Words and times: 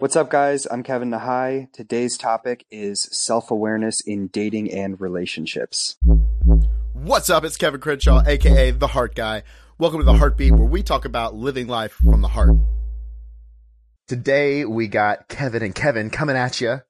What's 0.00 0.16
up, 0.16 0.30
guys? 0.30 0.66
I'm 0.70 0.82
Kevin 0.82 1.10
Nahai. 1.10 1.70
Today's 1.74 2.16
topic 2.16 2.64
is 2.70 3.02
self 3.12 3.50
awareness 3.50 4.00
in 4.00 4.28
dating 4.28 4.72
and 4.72 4.98
relationships. 4.98 5.98
What's 6.94 7.28
up? 7.28 7.44
It's 7.44 7.58
Kevin 7.58 7.82
Crenshaw, 7.82 8.22
aka 8.26 8.70
The 8.70 8.86
Heart 8.86 9.14
Guy. 9.14 9.42
Welcome 9.76 10.00
to 10.00 10.04
The 10.04 10.14
Heartbeat, 10.14 10.52
where 10.52 10.66
we 10.66 10.82
talk 10.82 11.04
about 11.04 11.34
living 11.34 11.66
life 11.66 11.92
from 11.92 12.22
the 12.22 12.28
heart. 12.28 12.56
Today, 14.08 14.64
we 14.64 14.88
got 14.88 15.28
Kevin 15.28 15.62
and 15.62 15.74
Kevin 15.74 16.08
coming 16.08 16.34
at 16.34 16.62
you. 16.62 16.80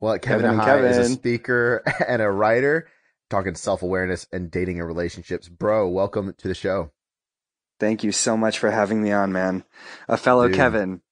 Well, 0.00 0.18
Kevin, 0.18 0.46
Kevin 0.46 0.58
Nahai 0.58 0.88
is 0.88 0.96
a 0.96 1.04
speaker 1.12 1.82
and 2.08 2.22
a 2.22 2.30
writer 2.30 2.88
talking 3.28 3.56
self 3.56 3.82
awareness 3.82 4.26
and 4.32 4.50
dating 4.50 4.78
and 4.78 4.88
relationships. 4.88 5.50
Bro, 5.50 5.90
welcome 5.90 6.32
to 6.38 6.48
the 6.48 6.54
show. 6.54 6.92
Thank 7.78 8.02
you 8.02 8.10
so 8.10 8.38
much 8.38 8.58
for 8.58 8.70
having 8.70 9.02
me 9.02 9.12
on, 9.12 9.32
man. 9.32 9.64
A 10.08 10.16
fellow 10.16 10.48
Dude. 10.48 10.56
Kevin, 10.56 11.02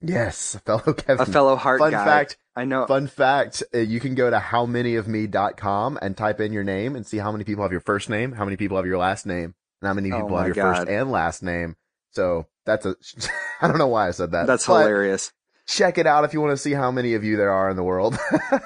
Yes, 0.00 0.54
a 0.54 0.60
fellow 0.60 0.92
Kevin. 0.94 1.20
a 1.22 1.26
fellow 1.26 1.56
heart 1.56 1.80
Fun 1.80 1.90
guy. 1.90 2.04
fact. 2.04 2.36
I 2.54 2.64
know. 2.64 2.86
Fun 2.86 3.06
fact, 3.06 3.62
uh, 3.74 3.78
you 3.78 4.00
can 4.00 4.14
go 4.14 4.30
to 4.30 4.38
howmanyofme.com 4.38 5.98
and 6.00 6.16
type 6.16 6.40
in 6.40 6.52
your 6.52 6.64
name 6.64 6.96
and 6.96 7.06
see 7.06 7.18
how 7.18 7.30
many 7.32 7.44
people 7.44 7.62
have 7.62 7.72
your 7.72 7.80
first 7.80 8.08
name, 8.08 8.32
how 8.32 8.44
many 8.44 8.56
people 8.56 8.76
have 8.76 8.86
your 8.86 8.98
last 8.98 9.26
name, 9.26 9.54
and 9.82 9.88
how 9.88 9.94
many 9.94 10.10
Oh 10.12 10.16
people 10.22 10.30
my 10.30 10.46
have 10.46 10.46
your 10.48 10.54
God. 10.54 10.76
first 10.78 10.88
and 10.88 11.10
last 11.10 11.42
name. 11.42 11.76
So 12.12 12.46
that's 12.64 12.86
a, 12.86 12.96
I 13.60 13.68
don't 13.68 13.78
know 13.78 13.88
why 13.88 14.08
I 14.08 14.10
said 14.12 14.30
that. 14.32 14.46
That's 14.46 14.66
but 14.66 14.80
hilarious. 14.80 15.32
Check 15.68 15.98
it 15.98 16.06
out 16.06 16.24
if 16.24 16.32
you 16.32 16.40
want 16.40 16.52
to 16.52 16.56
see 16.56 16.72
how 16.72 16.90
many 16.90 17.14
of 17.14 17.24
you 17.24 17.36
there 17.36 17.50
are 17.50 17.68
in 17.68 17.76
the 17.76 17.82
world. 17.82 18.16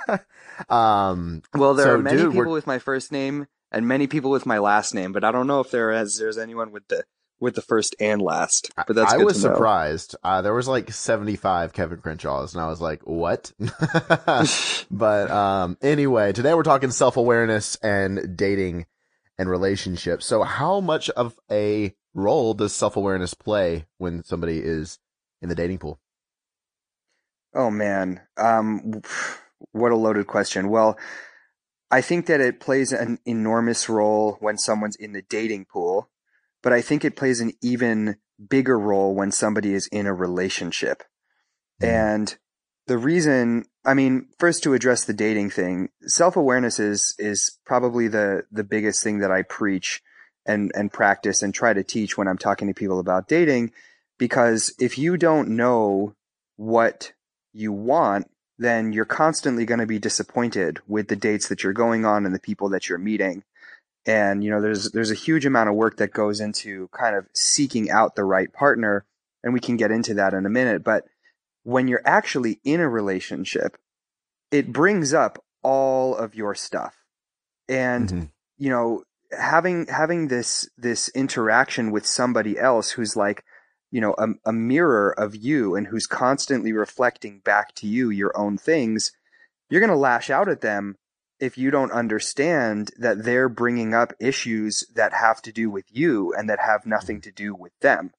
um, 0.68 1.42
Well, 1.54 1.74
there 1.74 1.86
So, 1.86 1.94
are 1.94 1.98
many 1.98 2.16
dude, 2.18 2.32
people 2.32 2.38
we're- 2.46 2.52
with 2.52 2.66
my 2.66 2.78
first 2.78 3.10
name 3.12 3.46
and 3.72 3.86
many 3.88 4.06
people 4.06 4.30
with 4.30 4.46
my 4.46 4.58
last 4.58 4.94
name, 4.94 5.12
but 5.12 5.24
I 5.24 5.32
don't 5.32 5.46
know 5.46 5.60
if 5.60 5.70
there 5.70 5.90
is 5.92 6.18
there's 6.18 6.38
anyone 6.38 6.70
with 6.72 6.86
the 6.88 7.04
with 7.40 7.54
the 7.54 7.62
first 7.62 7.96
and 7.98 8.20
last. 8.20 8.70
But 8.86 8.94
that's 8.94 9.12
I 9.12 9.18
was 9.18 9.40
surprised. 9.40 10.14
Uh, 10.22 10.42
there 10.42 10.54
was 10.54 10.68
like 10.68 10.92
75 10.92 11.72
Kevin 11.72 11.98
Crenshaws 11.98 12.54
and 12.54 12.62
I 12.62 12.68
was 12.68 12.80
like, 12.80 13.02
what? 13.02 13.52
but, 14.90 15.30
um, 15.30 15.78
anyway, 15.82 16.32
today 16.32 16.54
we're 16.54 16.62
talking 16.62 16.90
self-awareness 16.90 17.76
and 17.76 18.36
dating 18.36 18.86
and 19.38 19.48
relationships. 19.48 20.26
So 20.26 20.42
how 20.42 20.80
much 20.80 21.08
of 21.10 21.34
a 21.50 21.94
role 22.14 22.54
does 22.54 22.74
self-awareness 22.74 23.34
play 23.34 23.86
when 23.98 24.22
somebody 24.22 24.58
is 24.58 24.98
in 25.40 25.48
the 25.48 25.54
dating 25.54 25.78
pool? 25.78 25.98
Oh 27.54 27.70
man, 27.70 28.20
um, 28.36 29.02
what 29.72 29.90
a 29.90 29.96
loaded 29.96 30.26
question. 30.26 30.68
Well, 30.68 30.96
I 31.90 32.00
think 32.00 32.26
that 32.26 32.40
it 32.40 32.60
plays 32.60 32.92
an 32.92 33.18
enormous 33.24 33.88
role 33.88 34.36
when 34.40 34.56
someone's 34.56 34.96
in 34.96 35.12
the 35.12 35.22
dating 35.22 35.64
pool, 35.64 36.08
but 36.62 36.72
I 36.72 36.80
think 36.80 37.04
it 37.04 37.16
plays 37.16 37.40
an 37.40 37.52
even 37.62 38.16
bigger 38.48 38.78
role 38.78 39.14
when 39.14 39.30
somebody 39.30 39.74
is 39.74 39.86
in 39.88 40.06
a 40.06 40.14
relationship. 40.14 41.02
Hmm. 41.80 41.86
And 41.86 42.38
the 42.86 42.98
reason, 42.98 43.66
I 43.84 43.94
mean, 43.94 44.28
first 44.38 44.62
to 44.64 44.74
address 44.74 45.04
the 45.04 45.12
dating 45.12 45.50
thing, 45.50 45.90
self-awareness 46.02 46.78
is 46.78 47.14
is 47.18 47.58
probably 47.64 48.08
the 48.08 48.44
the 48.50 48.64
biggest 48.64 49.02
thing 49.02 49.18
that 49.18 49.30
I 49.30 49.42
preach 49.42 50.02
and 50.46 50.72
and 50.74 50.92
practice 50.92 51.42
and 51.42 51.54
try 51.54 51.72
to 51.72 51.84
teach 51.84 52.16
when 52.16 52.28
I'm 52.28 52.38
talking 52.38 52.68
to 52.68 52.74
people 52.74 52.98
about 52.98 53.28
dating 53.28 53.72
because 54.18 54.74
if 54.78 54.98
you 54.98 55.16
don't 55.16 55.48
know 55.50 56.14
what 56.56 57.12
you 57.52 57.72
want, 57.72 58.30
then 58.58 58.92
you're 58.92 59.06
constantly 59.06 59.64
going 59.64 59.80
to 59.80 59.86
be 59.86 59.98
disappointed 59.98 60.78
with 60.86 61.08
the 61.08 61.16
dates 61.16 61.48
that 61.48 61.62
you're 61.62 61.72
going 61.72 62.04
on 62.04 62.26
and 62.26 62.34
the 62.34 62.40
people 62.40 62.68
that 62.68 62.88
you're 62.88 62.98
meeting. 62.98 63.42
And 64.06 64.42
you 64.42 64.50
know, 64.50 64.60
there's 64.60 64.90
there's 64.92 65.10
a 65.10 65.14
huge 65.14 65.44
amount 65.46 65.68
of 65.68 65.74
work 65.74 65.98
that 65.98 66.12
goes 66.12 66.40
into 66.40 66.88
kind 66.88 67.14
of 67.14 67.26
seeking 67.34 67.90
out 67.90 68.14
the 68.16 68.24
right 68.24 68.52
partner, 68.52 69.04
and 69.42 69.52
we 69.52 69.60
can 69.60 69.76
get 69.76 69.90
into 69.90 70.14
that 70.14 70.34
in 70.34 70.46
a 70.46 70.50
minute. 70.50 70.82
But 70.82 71.04
when 71.64 71.86
you're 71.88 72.02
actually 72.06 72.60
in 72.64 72.80
a 72.80 72.88
relationship, 72.88 73.76
it 74.50 74.72
brings 74.72 75.12
up 75.12 75.44
all 75.62 76.16
of 76.16 76.34
your 76.34 76.54
stuff. 76.54 76.96
And 77.68 78.08
Mhm. 78.08 78.30
you 78.58 78.70
know, 78.70 79.04
having 79.38 79.86
having 79.86 80.28
this 80.28 80.68
this 80.78 81.08
interaction 81.10 81.90
with 81.90 82.06
somebody 82.06 82.58
else 82.58 82.90
who's 82.92 83.16
like, 83.16 83.44
you 83.90 84.00
know, 84.00 84.14
a, 84.18 84.28
a 84.46 84.52
mirror 84.52 85.10
of 85.18 85.36
you 85.36 85.76
and 85.76 85.86
who's 85.86 86.06
constantly 86.06 86.72
reflecting 86.72 87.40
back 87.40 87.74
to 87.76 87.86
you 87.86 88.10
your 88.10 88.36
own 88.36 88.56
things, 88.58 89.12
you're 89.68 89.80
going 89.80 89.90
to 89.90 89.96
lash 89.96 90.30
out 90.30 90.48
at 90.48 90.62
them 90.62 90.96
if 91.40 91.58
you 91.58 91.70
don't 91.70 91.92
understand 91.92 92.90
that 92.98 93.24
they're 93.24 93.48
bringing 93.48 93.94
up 93.94 94.12
issues 94.20 94.86
that 94.94 95.12
have 95.12 95.42
to 95.42 95.52
do 95.52 95.70
with 95.70 95.84
you 95.90 96.34
and 96.34 96.48
that 96.50 96.60
have 96.60 96.86
nothing 96.86 97.20
to 97.22 97.32
do 97.32 97.54
with 97.54 97.72
them. 97.80 98.12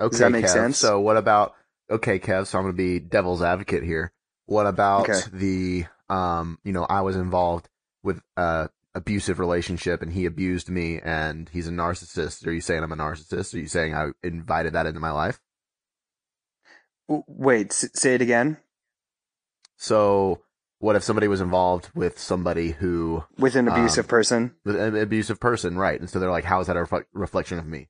Okay, 0.00 0.10
Does 0.10 0.18
that 0.20 0.32
make 0.32 0.44
Kev. 0.44 0.52
sense? 0.52 0.78
So 0.78 1.00
what 1.00 1.16
about, 1.16 1.54
okay, 1.90 2.18
Kev, 2.18 2.46
so 2.46 2.58
I'm 2.58 2.64
going 2.64 2.74
to 2.74 2.76
be 2.76 2.98
devil's 2.98 3.42
advocate 3.42 3.82
here. 3.84 4.12
What 4.46 4.66
about 4.66 5.04
Okay. 5.04 5.20
the, 5.32 5.86
um, 6.08 6.58
you 6.64 6.72
know, 6.72 6.84
I 6.88 7.02
was 7.02 7.16
involved 7.16 7.68
with, 8.02 8.20
uh, 8.36 8.68
abusive 8.94 9.38
relationship 9.38 10.02
and 10.02 10.12
he 10.12 10.26
abused 10.26 10.68
me 10.68 11.00
and 11.02 11.48
he's 11.48 11.66
a 11.66 11.70
narcissist. 11.70 12.46
Are 12.46 12.52
you 12.52 12.60
saying 12.60 12.82
I'm 12.82 12.92
a 12.92 12.96
narcissist? 12.96 13.54
Are 13.54 13.58
you 13.58 13.66
saying 13.66 13.94
I 13.94 14.10
invited 14.22 14.74
that 14.74 14.86
into 14.86 15.00
my 15.00 15.10
life? 15.10 15.40
Wait, 17.08 17.72
say 17.72 18.14
it 18.14 18.22
again. 18.22 18.58
So 19.76 20.42
what 20.82 20.96
if 20.96 21.04
somebody 21.04 21.28
was 21.28 21.40
involved 21.40 21.88
with 21.94 22.18
somebody 22.18 22.72
who, 22.72 23.22
With 23.38 23.54
an 23.54 23.68
Um, 23.68 23.74
abusive 23.74 24.08
person? 24.08 24.56
with 24.64 24.74
an 24.74 24.96
abusive 24.96 25.38
person, 25.38 25.78
right? 25.78 26.00
And 26.00 26.10
so 26.10 26.18
they're 26.18 26.28
like, 26.28 26.42
how 26.42 26.60
is 26.60 26.66
that 26.66 26.76
a 26.76 26.80
reflec- 26.80 27.04
reflection 27.12 27.60
of 27.60 27.66
me? 27.66 27.88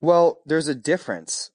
Well, 0.00 0.40
there's 0.44 0.66
a 0.66 0.74
difference. 0.74 1.50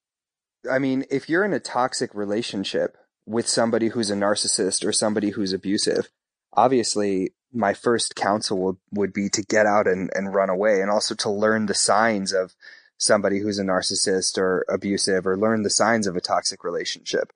I 0.71 0.79
mean, 0.79 1.03
if 1.11 1.27
you're 1.27 1.44
in 1.44 1.51
a 1.51 1.59
toxic 1.59 2.16
relationship 2.16 2.95
with 3.25 3.50
somebody 3.50 3.89
who's 3.89 4.09
a 4.09 4.16
narcissist 4.16 4.85
or 4.85 4.94
somebody 4.94 5.31
who's 5.31 5.51
abusive, 5.51 6.09
obviously 6.53 7.33
my 7.51 7.73
first 7.73 8.16
counsel 8.16 8.59
would, 8.59 8.77
would 8.94 9.11
be 9.13 9.27
to 9.27 9.41
get 9.44 9.66
out 9.66 9.88
and, 9.88 10.09
and 10.16 10.33
run 10.33 10.50
away 10.50 10.79
and 10.79 10.89
also 10.89 11.16
to 11.16 11.29
learn 11.29 11.66
the 11.66 11.73
signs 11.73 12.31
of 12.31 12.55
somebody 12.97 13.39
who's 13.39 13.59
a 13.59 13.63
narcissist 13.63 14.38
or 14.38 14.66
abusive 14.69 15.27
or 15.27 15.38
learn 15.38 15.63
the 15.63 15.69
signs 15.69 16.07
of 16.07 16.16
a 16.16 16.21
toxic 16.21 16.63
relationship. 16.63 17.33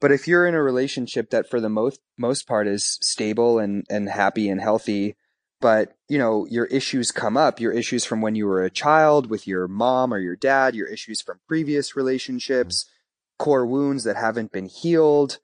But 0.00 0.12
if 0.12 0.28
you're 0.28 0.46
in 0.46 0.54
a 0.54 0.62
relationship 0.62 1.30
that 1.30 1.50
for 1.50 1.60
the 1.60 1.68
most 1.68 2.00
most 2.16 2.46
part 2.46 2.66
is 2.66 2.98
stable 3.00 3.58
and, 3.58 3.84
and 3.90 4.08
happy 4.08 4.48
and 4.48 4.60
healthy, 4.60 5.16
but 5.60 5.94
you 6.08 6.18
know 6.18 6.46
your 6.46 6.66
issues 6.66 7.10
come 7.10 7.36
up 7.36 7.58
your 7.60 7.72
issues 7.72 8.04
from 8.04 8.20
when 8.20 8.34
you 8.34 8.46
were 8.46 8.62
a 8.62 8.70
child 8.70 9.28
with 9.28 9.46
your 9.46 9.66
mom 9.66 10.14
or 10.14 10.18
your 10.18 10.36
dad 10.36 10.74
your 10.74 10.86
issues 10.86 11.20
from 11.20 11.40
previous 11.48 11.96
relationships 11.96 12.84
mm-hmm. 12.84 13.44
core 13.44 13.66
wounds 13.66 14.04
that 14.04 14.16
haven't 14.16 14.52
been 14.52 14.66
healed 14.66 15.38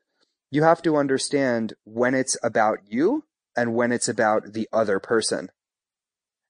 you 0.55 0.63
have 0.63 0.83
to 0.83 0.97
understand 0.97 1.75
when 1.83 2.15
it's 2.15 2.37
about 2.41 2.79
you 2.87 3.25
and 3.57 3.75
when 3.75 3.91
it's 3.91 4.09
about 4.09 4.53
the 4.53 4.69
other 4.73 5.01
person. 5.01 5.51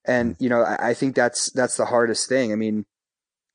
And 0.05 0.35
mm-hmm. 0.35 0.45
you 0.45 0.51
know 0.51 0.63
I, 0.63 0.91
I 0.91 0.95
think 0.95 1.15
that's 1.15 1.51
that's 1.51 1.79
the 1.79 1.87
hardest 1.87 2.29
thing. 2.29 2.53
I 2.53 2.57
mean 2.57 2.87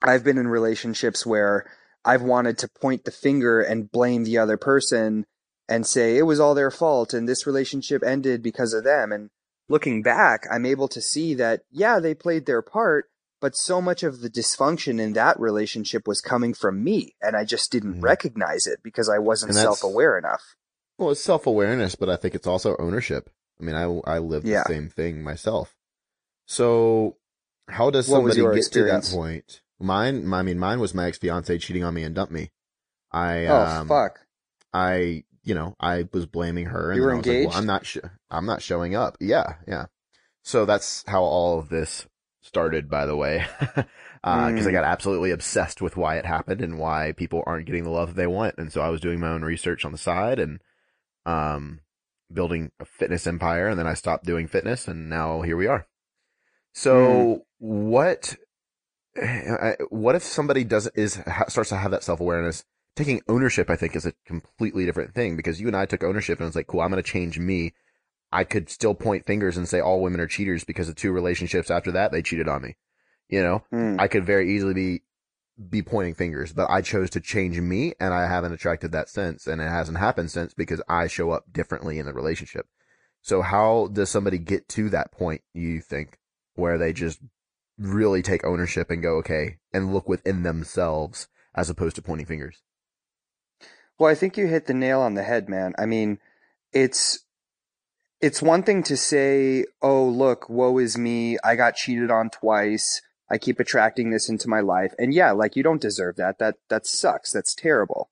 i've 0.02 0.24
been 0.24 0.38
in 0.38 0.48
relationships 0.48 1.26
where 1.26 1.70
i've 2.06 2.22
wanted 2.22 2.58
to 2.58 2.68
point 2.68 3.06
the 3.06 3.12
finger 3.12 3.62
and 3.62 3.92
blame 3.92 4.24
the 4.24 4.38
other 4.38 4.58
person 4.58 5.26
and 5.68 5.86
say 5.86 6.18
it 6.18 6.24
was 6.24 6.40
all 6.40 6.56
their 6.56 6.72
fault 6.72 7.14
and 7.14 7.28
this 7.28 7.46
relationship 7.46 8.04
ended 8.04 8.42
because 8.42 8.74
of 8.74 8.84
them 8.84 9.12
and 9.12 9.30
looking 9.72 10.02
back, 10.02 10.48
I'm 10.52 10.66
able 10.66 10.88
to 10.88 11.00
see 11.00 11.36
that, 11.36 11.62
yeah, 11.70 12.00
they 12.00 12.16
played 12.16 12.48
their 12.48 12.64
part, 12.64 13.06
but 13.40 13.56
so 13.56 13.80
much 13.80 14.02
of 14.02 14.22
the 14.22 14.30
dysfunction 14.30 15.00
in 15.00 15.14
that 15.14 15.40
relationship 15.40 16.08
was 16.08 16.22
coming 16.22 16.56
from 16.56 16.84
me. 16.84 17.14
And 17.22 17.36
I 17.36 17.46
just 17.46 17.72
didn't 17.72 18.00
Mhm. 18.00 18.04
recognize 18.04 18.66
it 18.66 18.80
because 18.82 19.08
I 19.10 19.20
wasn't 19.20 19.54
self 19.54 19.84
aware 19.84 20.18
enough. 20.18 20.56
Well, 20.98 21.12
it's 21.12 21.24
self 21.24 21.46
awareness, 21.46 21.94
but 21.94 22.10
I 22.10 22.16
think 22.16 22.34
it's 22.34 22.48
also 22.48 22.76
ownership. 22.78 23.30
I 23.60 23.64
mean, 23.64 23.76
I 23.76 23.84
I 24.16 24.18
lived 24.18 24.48
Yeah. 24.48 24.64
the 24.64 24.74
same 24.74 24.90
thing 24.90 25.22
myself. 25.22 25.76
So, 26.48 27.18
how 27.68 27.92
does 27.92 28.08
What 28.08 28.18
somebody 28.18 28.42
get 28.42 28.58
experience? 28.58 29.10
to 29.10 29.14
that 29.14 29.18
point? 29.18 29.62
Mine, 29.80 30.32
I 30.34 30.42
mean, 30.42 30.60
mine 30.60 30.80
was 30.80 30.94
my 30.94 31.08
ex 31.08 31.18
fiance 31.18 31.58
cheating 31.60 31.84
on 31.84 31.94
me 31.94 32.04
and 32.04 32.14
dumped 32.14 32.34
me. 32.34 32.52
I 33.12 33.46
oh, 33.46 33.66
um, 33.66 33.88
fuck. 33.88 34.20
I 34.74 35.24
you 35.44 35.56
know 35.56 35.76
I 35.80 36.08
was 36.12 36.26
blaming 36.26 36.66
her. 36.68 36.92
And 36.92 37.00
You 37.00 37.04
were 37.04 37.14
I 37.14 37.18
was 37.18 37.28
like, 37.28 37.28
engaged? 37.28 37.50
well, 37.50 37.58
I'm 37.58 37.66
not. 37.66 37.86
Sh- 37.86 37.98
I'm 38.30 38.46
not 38.46 38.62
showing 38.62 38.96
up. 38.96 39.18
Yeah, 39.20 39.56
yeah. 39.68 39.86
So 40.44 40.66
that's 40.66 41.04
how 41.08 41.24
all 41.24 41.60
of 41.60 41.70
this 41.70 42.08
started, 42.42 42.90
by 42.90 43.06
the 43.06 43.16
way, 43.16 43.46
because 44.24 44.68
I 44.68 44.72
Mm. 44.72 44.72
got 44.72 44.84
absolutely 44.84 45.32
obsessed 45.32 45.82
with 45.82 45.98
why 45.98 46.18
it 46.18 46.26
happened 46.26 46.62
and 46.62 46.80
why 46.80 47.14
people 47.16 47.44
aren't 47.46 47.66
getting 47.66 47.84
the 47.84 47.90
love 47.90 48.16
they 48.16 48.28
want, 48.28 48.56
and 48.58 48.72
so 48.72 48.82
I 48.82 48.90
was 48.90 49.02
doing 49.02 49.20
my 49.20 49.30
own 49.30 49.44
research 49.44 49.86
on 49.86 49.92
the 49.92 49.98
side 49.98 50.40
and 50.40 50.62
um 51.26 51.82
building 52.32 52.72
a 52.80 52.86
fitness 52.86 53.26
empire, 53.28 53.68
and 53.68 53.80
then 53.80 53.88
I 53.88 53.94
stopped 53.96 54.26
doing 54.26 54.48
fitness, 54.48 54.88
and 54.88 55.10
now 55.10 55.42
here 55.42 55.58
we 55.58 55.68
are. 55.68 55.88
So 56.74 57.44
what? 57.58 58.36
What 59.90 60.16
if 60.16 60.24
somebody 60.24 60.64
does 60.64 60.88
is 60.96 61.22
starts 61.48 61.70
to 61.70 61.78
have 61.78 61.92
that 61.92 62.04
self 62.04 62.20
awareness? 62.20 62.64
Taking 62.96 63.22
ownership, 63.28 63.70
I 63.70 63.76
think, 63.76 63.96
is 63.96 64.06
a 64.06 64.14
completely 64.26 64.86
different 64.86 65.14
thing 65.14 65.38
because 65.38 65.62
you 65.62 65.68
and 65.68 65.76
I 65.76 65.86
took 65.86 66.04
ownership 66.04 66.40
and 66.40 66.48
it's 66.48 66.56
like, 66.56 66.68
cool, 66.68 66.82
I'm 66.82 66.92
going 66.92 67.02
to 67.02 67.10
change 67.10 67.40
me. 67.40 67.74
I 68.32 68.44
could 68.44 68.70
still 68.70 68.94
point 68.94 69.26
fingers 69.26 69.58
and 69.58 69.68
say 69.68 69.80
all 69.80 70.02
women 70.02 70.20
are 70.20 70.28
cheaters 70.28 70.64
because 70.64 70.90
of 70.90 70.96
two 70.96 71.12
relationships 71.12 71.72
after 71.72 71.92
that 71.94 72.12
they 72.12 72.22
cheated 72.22 72.48
on 72.48 72.62
me. 72.62 72.76
You 73.30 73.44
know, 73.44 73.64
Mm. 73.72 74.00
I 74.00 74.08
could 74.08 74.26
very 74.26 74.54
easily 74.56 74.74
be 74.74 75.02
be 75.70 75.82
pointing 75.82 76.14
fingers, 76.14 76.54
but 76.54 76.70
I 76.70 76.82
chose 76.82 77.10
to 77.12 77.20
change 77.20 77.60
me 77.60 77.94
and 78.00 78.14
I 78.14 78.28
haven't 78.28 78.54
attracted 78.54 78.92
that 78.94 79.10
since. 79.10 79.46
And 79.46 79.62
it 79.62 79.68
hasn't 79.68 79.98
happened 79.98 80.32
since 80.32 80.54
because 80.54 80.82
I 80.88 81.08
show 81.08 81.32
up 81.32 81.52
differently 81.52 82.00
in 82.00 82.06
the 82.06 82.14
relationship. 82.14 82.66
So 83.22 83.42
how 83.42 83.90
does 83.92 84.10
somebody 84.10 84.38
get 84.38 84.70
to 84.70 84.90
that 84.92 85.12
point, 85.12 85.42
you 85.54 85.82
think, 85.82 86.18
where 86.56 86.78
they 86.78 86.94
just 86.94 87.20
really 87.80 88.22
take 88.22 88.44
ownership 88.44 88.92
and 88.92 89.02
go, 89.02 89.16
okay, 89.18 89.58
and 89.74 89.94
look 89.94 90.08
within 90.08 90.44
themselves 90.44 91.28
as 91.56 91.70
opposed 91.70 91.96
to 91.96 92.02
pointing 92.02 92.26
fingers? 92.26 92.62
Well, 93.98 94.12
I 94.12 94.16
think 94.16 94.38
you 94.38 94.48
hit 94.48 94.68
the 94.68 94.74
nail 94.74 95.02
on 95.02 95.16
the 95.16 95.24
head, 95.24 95.50
man. 95.50 95.74
I 95.78 95.86
mean, 95.86 96.20
it's 96.72 97.26
it's 98.22 98.42
one 98.42 98.64
thing 98.64 98.84
to 98.84 98.98
say, 98.98 99.66
"Oh, 99.82 100.06
look, 100.06 100.50
woe 100.50 100.78
is 100.78 100.98
me. 100.98 101.38
I 101.44 101.56
got 101.56 101.76
cheated 101.76 102.12
on 102.12 102.30
twice. 102.30 103.02
I 103.30 103.38
keep 103.38 103.60
attracting 103.60 104.10
this 104.10 104.30
into 104.30 104.48
my 104.50 104.62
life." 104.62 104.94
And 104.98 105.14
yeah, 105.14 105.32
like 105.32 105.56
you 105.56 105.64
don't 105.64 105.82
deserve 105.82 106.16
that. 106.18 106.40
That 106.40 106.56
that 106.70 106.86
sucks. 106.86 107.32
That's 107.32 107.54
terrible. 107.56 108.10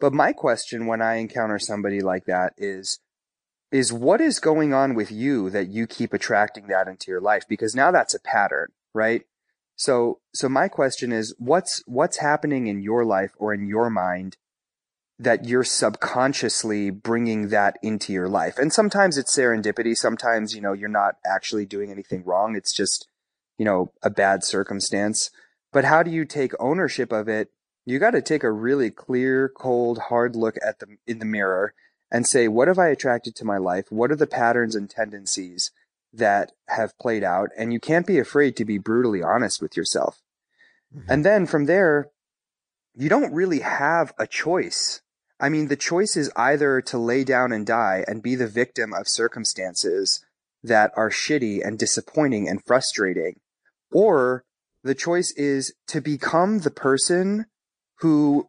But 0.00 0.12
my 0.12 0.32
question 0.32 0.86
when 0.86 1.00
I 1.00 1.14
encounter 1.16 1.58
somebody 1.58 2.00
like 2.00 2.24
that 2.26 2.54
is 2.58 2.98
is 3.70 3.92
what 3.92 4.20
is 4.20 4.38
going 4.38 4.74
on 4.74 4.94
with 4.94 5.10
you 5.10 5.48
that 5.48 5.68
you 5.68 5.86
keep 5.86 6.12
attracting 6.12 6.66
that 6.66 6.88
into 6.88 7.10
your 7.10 7.20
life 7.20 7.44
because 7.48 7.74
now 7.74 7.90
that's 7.90 8.12
a 8.12 8.20
pattern, 8.20 8.68
right? 8.94 9.22
So 9.76 10.20
so 10.34 10.48
my 10.48 10.68
question 10.68 11.12
is 11.12 11.34
what's 11.38 11.82
what's 11.86 12.18
happening 12.18 12.66
in 12.66 12.82
your 12.82 13.04
life 13.04 13.32
or 13.38 13.52
in 13.54 13.66
your 13.66 13.90
mind 13.90 14.36
that 15.18 15.46
you're 15.46 15.64
subconsciously 15.64 16.90
bringing 16.90 17.48
that 17.48 17.78
into 17.82 18.12
your 18.12 18.28
life. 18.28 18.58
And 18.58 18.72
sometimes 18.72 19.16
it's 19.16 19.36
serendipity. 19.36 19.94
Sometimes, 19.94 20.54
you 20.54 20.60
know, 20.60 20.72
you're 20.72 20.88
not 20.88 21.16
actually 21.24 21.64
doing 21.64 21.90
anything 21.92 22.24
wrong. 22.24 22.56
It's 22.56 22.74
just, 22.74 23.06
you 23.56 23.64
know, 23.64 23.92
a 24.02 24.10
bad 24.10 24.42
circumstance. 24.42 25.30
But 25.72 25.84
how 25.84 26.02
do 26.02 26.10
you 26.10 26.24
take 26.24 26.52
ownership 26.58 27.12
of 27.12 27.28
it? 27.28 27.50
You 27.86 27.98
got 27.98 28.12
to 28.12 28.22
take 28.22 28.42
a 28.42 28.50
really 28.50 28.90
clear, 28.90 29.48
cold, 29.48 29.98
hard 30.08 30.34
look 30.34 30.56
at 30.64 30.80
the 30.80 30.96
in 31.06 31.18
the 31.18 31.24
mirror 31.24 31.74
and 32.10 32.26
say, 32.26 32.48
what 32.48 32.68
have 32.68 32.78
I 32.78 32.88
attracted 32.88 33.34
to 33.36 33.44
my 33.44 33.58
life? 33.58 33.86
What 33.90 34.10
are 34.10 34.16
the 34.16 34.26
patterns 34.26 34.74
and 34.74 34.88
tendencies 34.88 35.70
that 36.12 36.52
have 36.68 36.98
played 36.98 37.24
out? 37.24 37.50
And 37.56 37.72
you 37.72 37.80
can't 37.80 38.06
be 38.06 38.18
afraid 38.18 38.56
to 38.56 38.64
be 38.64 38.78
brutally 38.78 39.22
honest 39.22 39.62
with 39.62 39.76
yourself. 39.76 40.20
Mm-hmm. 40.94 41.10
And 41.10 41.24
then 41.24 41.46
from 41.46 41.66
there, 41.66 42.10
you 42.94 43.08
don't 43.08 43.32
really 43.32 43.60
have 43.60 44.12
a 44.18 44.26
choice. 44.26 45.00
I 45.40 45.48
mean, 45.48 45.68
the 45.68 45.76
choice 45.76 46.16
is 46.16 46.30
either 46.36 46.80
to 46.82 46.98
lay 46.98 47.24
down 47.24 47.52
and 47.52 47.66
die 47.66 48.04
and 48.06 48.22
be 48.22 48.34
the 48.34 48.46
victim 48.46 48.92
of 48.92 49.08
circumstances 49.08 50.24
that 50.62 50.92
are 50.96 51.10
shitty 51.10 51.66
and 51.66 51.78
disappointing 51.78 52.48
and 52.48 52.64
frustrating, 52.64 53.40
or 53.90 54.44
the 54.84 54.94
choice 54.94 55.32
is 55.32 55.74
to 55.88 56.00
become 56.00 56.60
the 56.60 56.70
person 56.70 57.46
who 57.98 58.48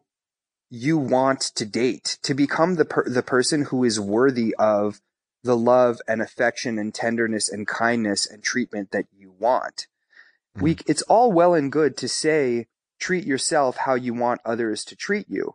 you 0.70 0.98
want 0.98 1.40
to 1.40 1.64
date, 1.64 2.18
to 2.22 2.34
become 2.34 2.76
the 2.76 2.84
per- 2.84 3.08
the 3.08 3.22
person 3.22 3.62
who 3.62 3.84
is 3.84 3.98
worthy 3.98 4.54
of 4.58 5.00
the 5.44 5.56
love 5.56 6.00
and 6.08 6.20
affection 6.20 6.78
and 6.78 6.92
tenderness 6.92 7.48
and 7.48 7.66
kindness 7.66 8.26
and 8.26 8.42
treatment 8.42 8.90
that 8.90 9.06
you 9.16 9.32
want. 9.38 9.86
Mm-hmm. 10.56 10.64
We, 10.64 10.76
it's 10.86 11.02
all 11.02 11.30
well 11.30 11.54
and 11.54 11.70
good 11.70 11.96
to 11.98 12.08
say, 12.08 12.66
treat 12.98 13.24
yourself 13.24 13.76
how 13.76 13.94
you 13.94 14.14
want 14.14 14.40
others 14.44 14.84
to 14.86 14.96
treat 14.96 15.28
you. 15.28 15.54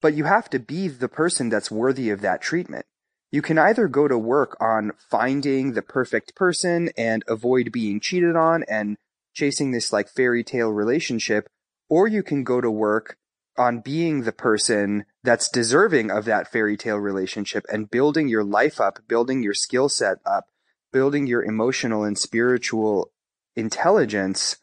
But 0.00 0.14
you 0.14 0.24
have 0.24 0.48
to 0.50 0.58
be 0.58 0.88
the 0.88 1.08
person 1.08 1.48
that's 1.48 1.70
worthy 1.70 2.10
of 2.10 2.20
that 2.22 2.40
treatment. 2.40 2.86
You 3.30 3.42
can 3.42 3.58
either 3.58 3.88
go 3.88 4.08
to 4.08 4.18
work 4.18 4.56
on 4.60 4.92
finding 5.10 5.72
the 5.72 5.82
perfect 5.82 6.34
person 6.34 6.90
and 6.96 7.24
avoid 7.26 7.72
being 7.72 7.98
cheated 7.98 8.36
on 8.36 8.64
and 8.68 8.98
chasing 9.34 9.70
this 9.70 9.92
like 9.92 10.08
fairy 10.08 10.44
tale 10.44 10.70
relationship, 10.70 11.48
or 11.88 12.06
you 12.06 12.22
can 12.22 12.44
go 12.44 12.60
to 12.60 12.70
work 12.70 13.16
on 13.56 13.80
being 13.80 14.22
the 14.22 14.32
person 14.32 15.04
that's 15.22 15.48
deserving 15.48 16.10
of 16.10 16.24
that 16.24 16.50
fairy 16.50 16.76
tale 16.76 16.96
relationship 16.96 17.64
and 17.72 17.90
building 17.90 18.28
your 18.28 18.44
life 18.44 18.80
up, 18.80 18.98
building 19.08 19.42
your 19.42 19.54
skill 19.54 19.88
set 19.88 20.18
up, 20.24 20.46
building 20.92 21.26
your 21.26 21.44
emotional 21.44 22.04
and 22.04 22.18
spiritual 22.18 23.12
intelligence 23.54 24.56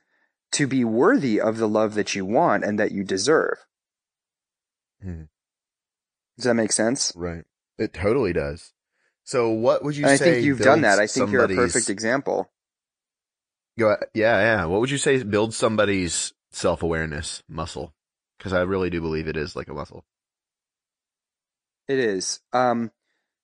to 0.52 0.66
be 0.66 0.84
worthy 0.84 1.40
of 1.40 1.58
the 1.58 1.68
love 1.68 1.94
that 1.94 2.16
you 2.16 2.26
want 2.26 2.64
and 2.64 2.80
that 2.80 2.92
you 2.92 3.04
deserve. 3.04 3.58
Hmm. 5.02 5.24
Does 6.38 6.46
that 6.46 6.56
make 6.56 6.72
sense? 6.72 7.14
Right. 7.16 7.44
It 7.78 7.94
totally 7.94 8.34
does. 8.34 8.74
So 9.24 9.50
what 9.52 9.84
would 9.84 9.96
you 9.96 10.06
and 10.06 10.18
say? 10.18 10.32
I 10.32 10.34
think 10.34 10.46
you've 10.46 10.60
done 10.60 10.82
that. 10.82 11.00
I 11.00 11.06
think 11.06 11.32
you're 11.32 11.46
a 11.46 11.48
perfect 11.48 11.90
example. 11.90 12.50
Go 13.78 13.96
yeah, 14.14 14.40
yeah. 14.40 14.66
What 14.66 14.82
would 14.82 14.90
you 14.90 14.98
say 14.98 15.22
builds 15.24 15.56
somebody's 15.56 16.34
self-awareness 16.52 17.44
muscle? 17.48 17.94
Because 18.40 18.54
I 18.54 18.62
really 18.62 18.90
do 18.90 19.02
believe 19.02 19.28
it 19.28 19.38
is 19.38 19.56
like 19.56 19.68
a 19.68 19.74
muscle. 19.74 20.04
It 21.88 22.00
is. 22.00 22.40
Um, 22.54 22.92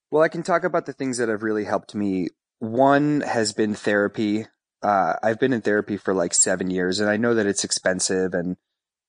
well, 0.09 0.24
I 0.24 0.30
can 0.30 0.42
talk 0.42 0.63
about 0.63 0.88
the 0.88 0.94
things 0.94 1.18
that 1.18 1.30
have 1.30 1.44
really 1.44 1.65
helped 1.65 1.94
me. 1.94 2.30
One 2.59 3.21
has 3.21 3.53
been 3.53 3.75
therapy 3.75 4.45
uh, 4.86 5.15
I've 5.24 5.39
been 5.39 5.51
in 5.51 5.62
therapy 5.62 5.97
for 5.97 6.13
like 6.13 6.36
seven 6.36 6.69
years 6.69 7.00
and 7.00 7.09
I 7.09 7.18
know 7.18 7.33
that 7.33 7.47
it's 7.47 7.63
expensive 7.63 8.36
and, 8.36 8.56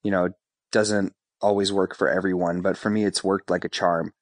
you 0.02 0.10
know, 0.10 0.30
doesn't 0.72 1.12
always 1.42 1.70
work 1.70 1.94
for 1.94 2.08
everyone, 2.08 2.62
but 2.62 2.78
for 2.78 2.88
me, 2.88 3.04
it's 3.04 3.22
worked 3.22 3.50
like 3.50 3.64
a 3.64 3.68
charm. 3.68 4.14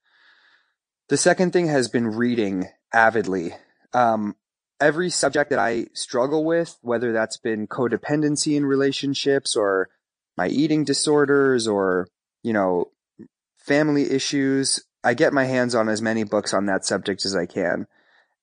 The 1.10 1.16
second 1.16 1.52
thing 1.52 1.68
has 1.68 1.88
been 1.88 2.08
reading 2.08 2.66
avidly. 2.92 3.52
Um, 3.92 4.34
every 4.80 5.10
subject 5.10 5.50
that 5.50 5.60
I 5.60 5.86
struggle 5.92 6.44
with, 6.44 6.76
whether 6.80 7.12
that's 7.12 7.36
been 7.36 7.68
codependency 7.68 8.56
in 8.56 8.66
relationships 8.66 9.54
or 9.54 9.90
my 10.36 10.48
eating 10.48 10.84
disorders 10.84 11.66
or, 11.68 12.08
you 12.42 12.52
know, 12.52 12.90
family 13.58 14.10
issues, 14.10 14.84
I 15.02 15.14
get 15.14 15.32
my 15.32 15.44
hands 15.44 15.74
on 15.74 15.88
as 15.88 16.02
many 16.02 16.24
books 16.24 16.52
on 16.52 16.66
that 16.66 16.84
subject 16.84 17.24
as 17.24 17.36
I 17.36 17.46
can. 17.46 17.86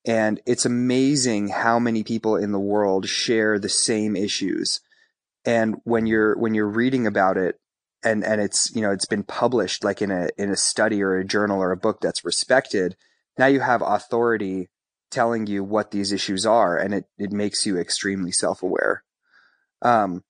And 0.05 0.39
it's 0.45 0.65
amazing 0.65 1.49
how 1.49 1.79
many 1.79 2.03
people 2.03 2.35
in 2.35 2.51
the 2.51 2.59
world 2.59 3.07
share 3.07 3.59
the 3.59 3.69
same 3.69 4.15
issues. 4.15 4.79
And 5.45 5.75
when 5.83 6.05
you're, 6.05 6.37
when 6.37 6.53
you're 6.53 6.67
reading 6.67 7.05
about 7.05 7.37
it 7.37 7.59
and, 8.03 8.23
and 8.23 8.41
it's, 8.41 8.75
you 8.75 8.81
know, 8.81 8.91
it's 8.91 9.05
been 9.05 9.23
published 9.23 9.83
like 9.83 10.01
in 10.01 10.11
a, 10.11 10.29
in 10.37 10.49
a 10.49 10.55
study 10.55 11.03
or 11.03 11.17
a 11.17 11.25
journal 11.25 11.61
or 11.61 11.71
a 11.71 11.77
book 11.77 11.99
that's 12.01 12.25
respected, 12.25 12.95
now 13.37 13.45
you 13.45 13.59
have 13.59 13.81
authority 13.81 14.69
telling 15.11 15.45
you 15.45 15.63
what 15.63 15.91
these 15.91 16.11
issues 16.11 16.45
are 16.45 16.77
and 16.77 16.93
it, 16.93 17.05
it 17.17 17.31
makes 17.31 17.65
you 17.65 17.77
extremely 17.77 18.31
self-aware. 18.31 19.03
Um, 19.81 20.23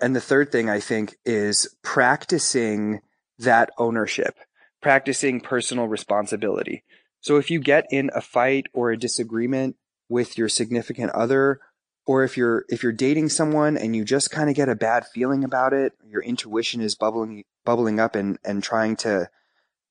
and 0.00 0.14
the 0.14 0.20
third 0.20 0.52
thing 0.52 0.68
I 0.68 0.80
think 0.80 1.16
is 1.24 1.74
practicing 1.82 3.00
that 3.38 3.70
ownership, 3.78 4.36
practicing 4.82 5.40
personal 5.40 5.88
responsibility. 5.88 6.84
So 7.20 7.36
if 7.36 7.50
you 7.50 7.60
get 7.60 7.86
in 7.90 8.10
a 8.14 8.20
fight 8.20 8.66
or 8.72 8.90
a 8.90 8.98
disagreement 8.98 9.76
with 10.08 10.38
your 10.38 10.48
significant 10.48 11.10
other, 11.12 11.60
or 12.06 12.22
if 12.22 12.36
you're 12.36 12.64
if 12.68 12.82
you're 12.82 12.92
dating 12.92 13.30
someone 13.30 13.76
and 13.76 13.96
you 13.96 14.04
just 14.04 14.30
kind 14.30 14.48
of 14.48 14.54
get 14.54 14.68
a 14.68 14.76
bad 14.76 15.06
feeling 15.06 15.42
about 15.42 15.72
it, 15.72 15.92
your 16.06 16.22
intuition 16.22 16.80
is 16.80 16.94
bubbling 16.94 17.44
bubbling 17.64 17.98
up 17.98 18.14
and 18.14 18.38
and 18.44 18.62
trying 18.62 18.96
to 18.96 19.28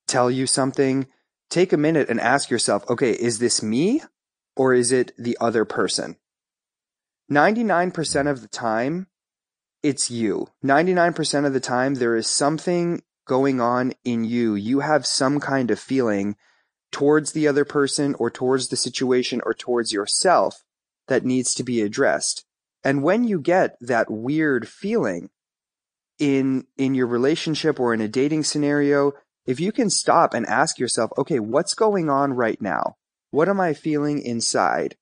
tell 0.07 0.31
you 0.31 0.47
something, 0.47 1.07
take 1.49 1.73
a 1.73 1.77
minute 1.77 2.09
and 2.09 2.19
ask 2.19 2.49
yourself, 2.49 2.89
okay, 2.89 3.11
is 3.11 3.39
this 3.39 3.61
me 3.61 4.01
or 4.55 4.73
is 4.73 4.91
it 4.91 5.11
the 5.17 5.37
other 5.41 5.65
person? 5.65 6.15
99% 7.31 8.29
of 8.29 8.41
the 8.41 8.47
time, 8.47 9.07
it's 9.85 10.09
you. 10.09 10.47
99% 10.63 11.45
of 11.45 11.53
the 11.53 11.59
time, 11.59 11.93
there 11.93 12.15
is 12.15 12.25
something 12.25 13.03
going 13.27 13.61
on 13.61 13.93
in 14.03 14.25
you. 14.25 14.55
You 14.55 14.79
have 14.79 15.05
some 15.05 15.39
kind 15.39 15.69
of 15.69 15.79
feeling 15.79 16.37
towards 16.91 17.33
the 17.33 17.47
other 17.47 17.65
person 17.65 18.15
or 18.15 18.31
towards 18.31 18.69
the 18.69 18.77
situation 18.77 19.41
or 19.45 19.53
towards 19.53 19.93
yourself 19.93 20.63
that 21.07 21.23
needs 21.23 21.53
to 21.53 21.63
be 21.63 21.81
addressed. 21.81 22.45
And 22.83 23.03
when 23.03 23.25
you 23.25 23.39
get 23.39 23.77
that 23.79 24.09
weird 24.09 24.67
feeling 24.67 25.29
in, 26.17 26.65
in 26.77 26.95
your 26.95 27.07
relationship 27.07 27.79
or 27.79 27.93
in 27.93 28.01
a 28.01 28.07
dating 28.07 28.43
scenario, 28.43 29.13
if 29.45 29.59
you 29.59 29.71
can 29.71 29.91
stop 29.91 30.33
and 30.33 30.47
ask 30.47 30.79
yourself, 30.79 31.11
okay, 31.15 31.39
what's 31.39 31.75
going 31.75 32.09
on 32.09 32.33
right 32.33 32.59
now? 32.59 32.95
What 33.29 33.49
am 33.49 33.59
I 33.59 33.75
feeling 33.75 34.19
inside? 34.19 34.95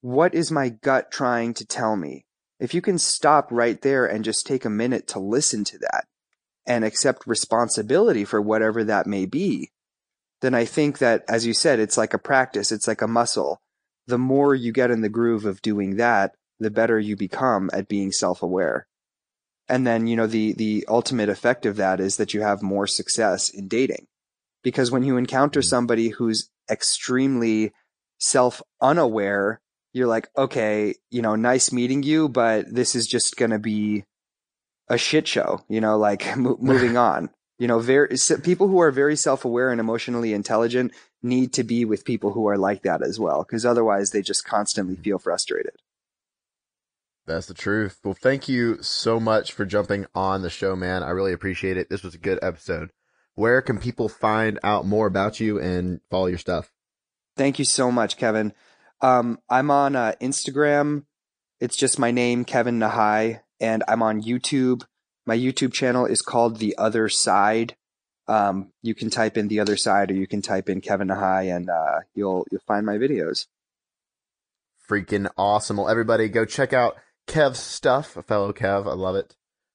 What 0.00 0.34
is 0.34 0.50
my 0.50 0.70
gut 0.70 1.12
trying 1.12 1.54
to 1.54 1.64
tell 1.64 1.94
me? 1.94 2.24
If 2.60 2.74
you 2.74 2.82
can 2.82 2.98
stop 2.98 3.48
right 3.50 3.80
there 3.80 4.04
and 4.06 4.24
just 4.24 4.46
take 4.46 4.64
a 4.64 4.70
minute 4.70 5.08
to 5.08 5.18
listen 5.18 5.64
to 5.64 5.78
that 5.78 6.04
and 6.66 6.84
accept 6.84 7.26
responsibility 7.26 8.24
for 8.24 8.40
whatever 8.40 8.84
that 8.84 9.06
may 9.06 9.24
be, 9.24 9.70
then 10.42 10.54
I 10.54 10.66
think 10.66 10.98
that, 10.98 11.24
as 11.28 11.46
you 11.46 11.54
said, 11.54 11.80
it's 11.80 11.96
like 11.98 12.14
a 12.14 12.18
practice. 12.18 12.70
It's 12.70 12.86
like 12.86 13.02
a 13.02 13.08
muscle. 13.08 13.60
The 14.06 14.18
more 14.18 14.54
you 14.54 14.72
get 14.72 14.90
in 14.90 15.00
the 15.00 15.08
groove 15.08 15.46
of 15.46 15.62
doing 15.62 15.96
that, 15.96 16.34
the 16.58 16.70
better 16.70 16.98
you 16.98 17.16
become 17.16 17.70
at 17.72 17.88
being 17.88 18.12
self-aware. 18.12 18.86
And 19.68 19.86
then, 19.86 20.06
you 20.06 20.16
know, 20.16 20.26
the, 20.26 20.52
the 20.52 20.84
ultimate 20.88 21.28
effect 21.28 21.64
of 21.64 21.76
that 21.76 22.00
is 22.00 22.16
that 22.16 22.34
you 22.34 22.42
have 22.42 22.62
more 22.62 22.86
success 22.86 23.48
in 23.48 23.68
dating. 23.68 24.06
Because 24.62 24.90
when 24.90 25.02
you 25.02 25.16
encounter 25.16 25.60
mm-hmm. 25.60 25.68
somebody 25.68 26.08
who's 26.08 26.50
extremely 26.70 27.72
self 28.18 28.62
unaware, 28.80 29.60
you're 29.92 30.06
like, 30.06 30.28
okay, 30.36 30.94
you 31.10 31.22
know, 31.22 31.36
nice 31.36 31.72
meeting 31.72 32.02
you, 32.02 32.28
but 32.28 32.72
this 32.72 32.94
is 32.94 33.06
just 33.06 33.36
going 33.36 33.50
to 33.50 33.58
be 33.58 34.04
a 34.88 34.98
shit 34.98 35.26
show. 35.26 35.60
You 35.68 35.80
know, 35.80 35.98
like 35.98 36.36
mo- 36.36 36.58
moving 36.60 36.96
on. 36.96 37.30
You 37.58 37.68
know, 37.68 37.78
very 37.78 38.16
people 38.42 38.68
who 38.68 38.80
are 38.80 38.90
very 38.90 39.16
self 39.16 39.44
aware 39.44 39.70
and 39.70 39.80
emotionally 39.80 40.32
intelligent 40.32 40.92
need 41.22 41.52
to 41.52 41.62
be 41.62 41.84
with 41.84 42.06
people 42.06 42.32
who 42.32 42.48
are 42.48 42.56
like 42.56 42.82
that 42.82 43.02
as 43.02 43.20
well, 43.20 43.42
because 43.42 43.66
otherwise 43.66 44.10
they 44.10 44.22
just 44.22 44.46
constantly 44.46 44.94
mm-hmm. 44.94 45.02
feel 45.02 45.18
frustrated. 45.18 45.74
That's 47.26 47.46
the 47.46 47.54
truth. 47.54 47.98
Well, 48.02 48.14
thank 48.14 48.48
you 48.48 48.82
so 48.82 49.20
much 49.20 49.52
for 49.52 49.66
jumping 49.66 50.06
on 50.14 50.42
the 50.42 50.50
show, 50.50 50.74
man. 50.74 51.02
I 51.02 51.10
really 51.10 51.32
appreciate 51.32 51.76
it. 51.76 51.90
This 51.90 52.02
was 52.02 52.14
a 52.14 52.18
good 52.18 52.38
episode. 52.42 52.90
Where 53.34 53.62
can 53.62 53.78
people 53.78 54.08
find 54.08 54.58
out 54.64 54.86
more 54.86 55.06
about 55.06 55.38
you 55.38 55.60
and 55.60 56.00
follow 56.10 56.26
your 56.26 56.38
stuff? 56.38 56.72
Thank 57.36 57.58
you 57.58 57.64
so 57.64 57.92
much, 57.92 58.16
Kevin. 58.16 58.52
Um, 59.02 59.38
I'm 59.48 59.70
on 59.70 59.96
uh, 59.96 60.12
Instagram. 60.20 61.04
It's 61.60 61.76
just 61.76 61.98
my 61.98 62.10
name, 62.10 62.44
Kevin 62.44 62.78
Nahai, 62.78 63.40
and 63.60 63.82
I'm 63.88 64.02
on 64.02 64.22
YouTube. 64.22 64.84
My 65.26 65.36
YouTube 65.36 65.72
channel 65.72 66.06
is 66.06 66.22
called 66.22 66.58
The 66.58 66.76
Other 66.76 67.08
Side. 67.08 67.76
Um, 68.28 68.72
you 68.82 68.94
can 68.94 69.10
type 69.10 69.36
in 69.36 69.48
The 69.48 69.60
Other 69.60 69.76
Side, 69.76 70.10
or 70.10 70.14
you 70.14 70.26
can 70.26 70.42
type 70.42 70.68
in 70.68 70.80
Kevin 70.80 71.08
Nahai, 71.08 71.54
and 71.54 71.68
uh, 71.68 72.00
you'll 72.14 72.46
you'll 72.50 72.62
find 72.66 72.86
my 72.86 72.96
videos. 72.96 73.46
Freaking 74.88 75.30
awesome! 75.36 75.76
Well, 75.76 75.88
everybody, 75.88 76.28
go 76.28 76.44
check 76.44 76.72
out 76.72 76.96
Kev's 77.26 77.58
stuff. 77.58 78.16
A 78.16 78.22
fellow 78.22 78.52
Kev, 78.52 78.86
I 78.86 78.94
love 78.94 79.16
it. 79.16 79.34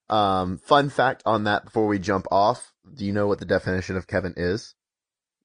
Um, 0.09 0.59
fun 0.59 0.89
fact 0.89 1.23
on 1.25 1.45
that 1.45 1.65
before 1.65 1.87
we 1.87 1.99
jump 1.99 2.27
off: 2.31 2.73
Do 2.93 3.05
you 3.05 3.11
know 3.11 3.27
what 3.27 3.39
the 3.39 3.45
definition 3.45 3.97
of 3.97 4.07
Kevin 4.07 4.33
is? 4.37 4.75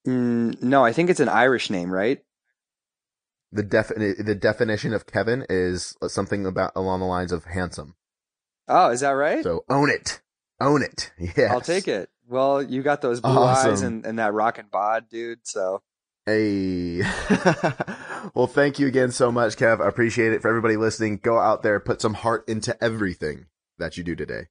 Mm, 0.07 0.61
no, 0.61 0.83
I 0.83 0.93
think 0.93 1.09
it's 1.09 1.19
an 1.19 1.29
Irish 1.29 1.69
name, 1.69 1.91
right? 1.91 2.23
The 3.51 3.63
defi- 3.63 4.13
the 4.21 4.35
definition 4.35 4.93
of 4.93 5.05
Kevin 5.05 5.45
is 5.49 5.95
something 6.07 6.45
about 6.45 6.71
along 6.75 7.01
the 7.01 7.05
lines 7.05 7.31
of 7.31 7.45
handsome. 7.45 7.95
Oh, 8.67 8.89
is 8.91 9.01
that 9.01 9.11
right? 9.11 9.43
So 9.43 9.65
own 9.69 9.89
it, 9.89 10.21
own 10.59 10.83
it. 10.83 11.11
Yeah, 11.37 11.51
I'll 11.51 11.61
take 11.61 11.87
it. 11.87 12.09
Well, 12.29 12.63
you 12.63 12.81
got 12.81 13.01
those 13.01 13.19
blue 13.19 13.31
awesome. 13.31 13.71
eyes 13.71 13.81
and, 13.81 14.05
and 14.05 14.19
that 14.19 14.33
rockin' 14.33 14.67
bod, 14.71 15.09
dude. 15.09 15.39
So. 15.43 15.81
Hey. 16.25 17.01
well, 18.33 18.47
thank 18.47 18.79
you 18.79 18.87
again 18.87 19.11
so 19.11 19.31
much, 19.31 19.57
Kev. 19.57 19.83
I 19.83 19.87
appreciate 19.89 20.31
it. 20.31 20.41
For 20.41 20.47
everybody 20.47 20.77
listening, 20.77 21.17
go 21.17 21.37
out 21.37 21.63
there, 21.63 21.79
put 21.79 21.99
some 21.99 22.13
heart 22.13 22.47
into 22.47 22.81
everything 22.81 23.47
that 23.79 23.97
you 23.97 24.03
do 24.03 24.15
today. 24.15 24.47